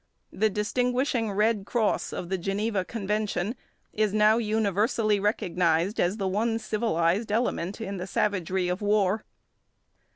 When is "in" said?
7.79-7.97